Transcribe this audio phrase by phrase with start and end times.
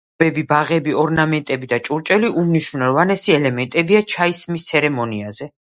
[0.21, 5.53] შენობები, ბაღები, ორნამენტები და ჭურჭელი უმნიშვნელოვანესი ელემენტებია ჩაის სმის ცერემონიაში.